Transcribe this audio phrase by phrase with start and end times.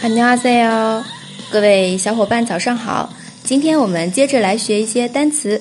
[0.00, 1.04] 哈尼阿塞哟，
[1.50, 3.12] 各位小伙伴早上好。
[3.44, 5.60] 今天我们接着来学一些单词，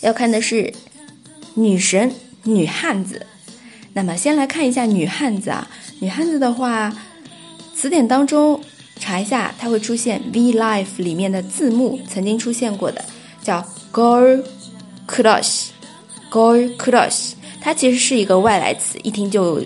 [0.00, 0.74] 要看的是
[1.54, 2.12] 女神、
[2.42, 3.24] 女汉子。
[3.92, 6.92] 那么先来看一下女汉子啊，女汉子的话，
[7.76, 8.60] 词典当中
[8.98, 13.04] 查一下，它会出现 V Life 里面的字幕曾经出现过的，
[13.40, 14.42] 叫 Girl
[15.06, 19.62] Crush，Girl Crush，它其实是一个外来词，一听就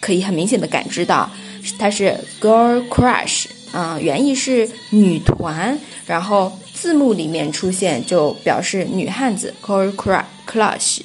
[0.00, 1.30] 可以很明显的感知到。
[1.78, 11.00] 它是 girl crush 啊，原意是女团，然后字幕里面出现就表示女汉子 girl crush crush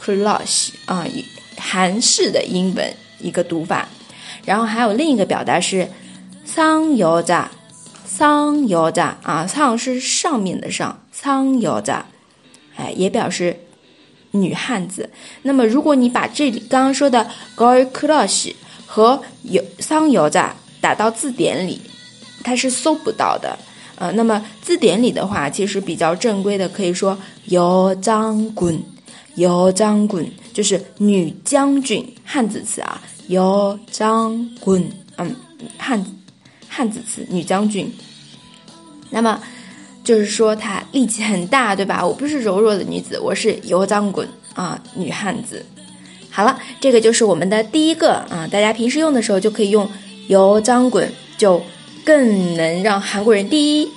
[0.00, 1.06] crush，啊，
[1.56, 3.88] 韩式的英文一个读法。
[4.44, 5.86] 然后还有另一个表达是
[6.44, 7.50] 桑油炸，
[8.06, 12.06] 桑油炸啊，桑是上面的上，桑油炸，
[12.76, 13.60] 哎，也表示
[14.30, 15.10] 女汉子。
[15.42, 18.54] 那么如果你把这里刚刚说的 girl crush
[18.92, 21.80] 和油桑油炸打到字典里，
[22.42, 23.56] 它是搜不到的。
[23.94, 28.82] 呃，那么字典里的话，其实比较正规的，可以说油张滚
[29.36, 34.84] ”，“油张滚就是女将军，汉字词啊，油张滚，
[35.18, 35.36] 嗯，
[35.78, 36.04] 汉
[36.68, 37.88] 汉字词女将军。
[39.08, 39.40] 那么
[40.02, 42.04] 就是说她力气很大，对吧？
[42.04, 45.64] 我不是柔弱的女子，我是油张滚啊，女汉子。
[46.32, 49.90] 好了，这个就是我们的第一个啊，大家平时用的时候就可以用
[50.28, 51.60] “油脏滚”，就
[52.04, 53.88] 更能让韩国人第一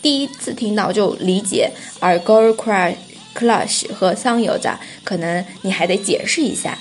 [0.00, 1.70] 第一次听到就理解。
[2.00, 2.94] 而 “girl crush”
[3.34, 4.70] crush 和“桑油子”，
[5.04, 6.78] 可能你还得解释一下。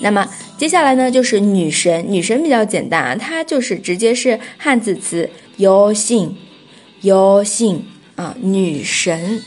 [0.00, 6.36] 那么接下来呢，就是女神，女神比较简单啊，它就是直接是汉字词“油性”，
[7.02, 7.84] 油性。
[8.16, 9.42] 啊，女神！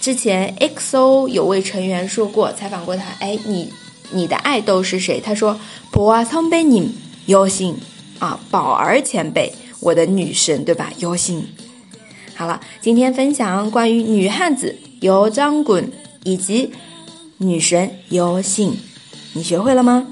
[0.00, 3.72] 之前 XO 有位成员说过，采访过他，哎，你
[4.12, 5.20] 你的爱豆是谁？
[5.20, 5.58] 他说：
[5.90, 6.94] 博阿仓贝宁
[7.26, 7.76] 优心
[8.18, 10.92] 啊，宝儿前辈，我的女神，对吧？
[10.98, 11.48] 优心。
[12.34, 15.90] 好了，今天分享关于女汉子尤张滚
[16.22, 16.72] 以及
[17.38, 18.78] 女神尤信，
[19.32, 20.06] 你学会了吗？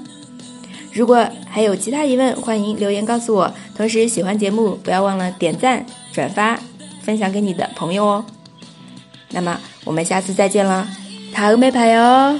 [0.95, 3.53] 如果还有其他疑问，欢迎留言告诉我。
[3.75, 6.57] 同时，喜欢节目不要忘了点赞、转发、
[7.01, 8.25] 分享给你的朋友哦。
[9.31, 10.87] 那么，我们下次再见了，
[11.33, 12.39] 塔欧没牌哟。